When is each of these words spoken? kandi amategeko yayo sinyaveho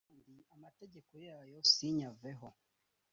kandi 0.07 0.35
amategeko 0.55 1.11
yayo 1.27 1.57
sinyaveho 1.71 2.47